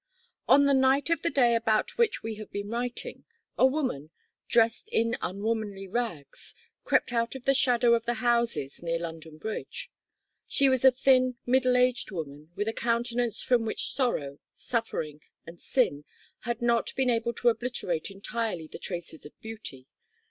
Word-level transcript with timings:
On 0.47 0.65
the 0.65 0.73
night 0.73 1.11
of 1.11 1.21
the 1.21 1.29
day 1.29 1.53
about 1.53 1.95
which 1.99 2.23
we 2.23 2.33
have 2.37 2.49
been 2.49 2.69
writing, 2.69 3.23
a 3.55 3.67
woman, 3.67 4.09
dressed 4.47 4.89
in 4.89 5.15
"unwomanly 5.21 5.87
rags" 5.87 6.55
crept 6.83 7.13
out 7.13 7.35
of 7.35 7.43
the 7.43 7.53
shadow 7.53 7.93
of 7.93 8.05
the 8.07 8.15
houses 8.15 8.81
near 8.81 8.97
London 8.97 9.37
Bridge. 9.37 9.91
She 10.47 10.69
was 10.69 10.83
a 10.83 10.91
thin, 10.91 11.35
middle 11.45 11.77
aged 11.77 12.09
woman, 12.09 12.49
with 12.55 12.67
a 12.67 12.73
countenance 12.73 13.43
from 13.43 13.63
which 13.63 13.93
sorrow, 13.93 14.39
suffering, 14.53 15.21
and 15.45 15.59
sin 15.59 16.03
had 16.39 16.63
not 16.63 16.95
been 16.95 17.11
able 17.11 17.33
to 17.33 17.49
obliterate 17.49 18.09
entirely 18.09 18.65
the 18.65 18.79
traces 18.79 19.23
of 19.27 19.39
beauty. 19.39 19.85